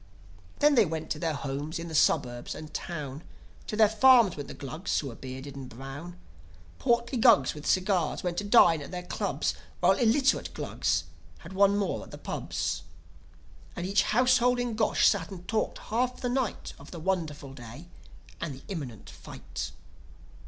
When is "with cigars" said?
7.53-8.23